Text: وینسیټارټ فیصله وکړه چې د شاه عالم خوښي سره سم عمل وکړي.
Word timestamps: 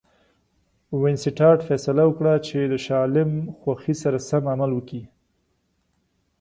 وینسیټارټ 1.01 1.59
فیصله 1.69 2.03
وکړه 2.05 2.33
چې 2.47 2.59
د 2.71 2.73
شاه 2.85 3.01
عالم 3.03 3.31
خوښي 3.59 3.95
سره 4.03 4.17
سم 4.29 4.43
عمل 4.53 4.71
وکړي. 4.73 5.03